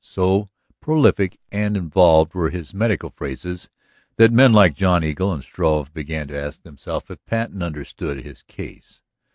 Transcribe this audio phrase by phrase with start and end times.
[0.03, 0.49] So
[0.79, 3.69] prolific and involved were his medical phrases
[4.15, 8.41] that men like John Engle and Struve began to ask themselves if Patten understood his
[8.41, 9.03] case.